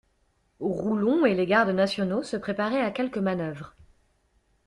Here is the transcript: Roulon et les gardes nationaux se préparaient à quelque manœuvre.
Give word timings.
Roulon 0.61 1.27
et 1.27 1.35
les 1.35 1.45
gardes 1.45 1.69
nationaux 1.75 2.23
se 2.23 2.35
préparaient 2.35 2.81
à 2.81 2.89
quelque 2.89 3.19
manœuvre. 3.19 3.75